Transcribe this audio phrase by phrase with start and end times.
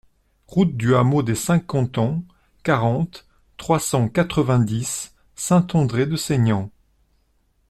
[0.47, 2.23] Route du Hameau des cinq Cantons,
[2.63, 6.71] quarante, trois cent quatre-vingt-dix Saint-André-de-Seignanx